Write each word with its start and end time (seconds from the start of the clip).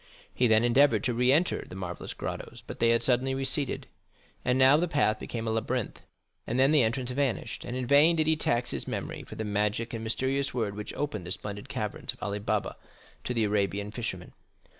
He 0.33 0.47
then 0.47 0.63
endeavored 0.63 1.03
to 1.03 1.13
re 1.13 1.31
enter 1.31 1.63
the 1.63 1.75
marvellous 1.75 2.15
grottos, 2.15 2.63
but 2.65 2.79
they 2.79 2.89
had 2.89 3.03
suddenly 3.03 3.35
receded, 3.35 3.85
and 4.43 4.57
now 4.57 4.75
the 4.75 4.87
path 4.87 5.19
became 5.19 5.47
a 5.47 5.51
labyrinth, 5.51 6.01
and 6.47 6.59
then 6.59 6.71
the 6.71 6.81
entrance 6.81 7.11
vanished, 7.11 7.63
and 7.63 7.77
in 7.77 7.85
vain 7.85 8.15
did 8.15 8.25
he 8.25 8.35
tax 8.35 8.71
his 8.71 8.87
memory 8.87 9.21
for 9.21 9.35
the 9.35 9.43
magic 9.45 9.93
and 9.93 10.03
mysterious 10.03 10.55
word 10.55 10.73
which 10.75 10.91
opened 10.95 11.27
the 11.27 11.31
splendid 11.31 11.69
caverns 11.69 12.13
of 12.13 12.23
Ali 12.23 12.39
Baba 12.39 12.77
to 13.25 13.33
the 13.35 13.43
Arabian 13.43 13.91
fisherman. 13.91 14.33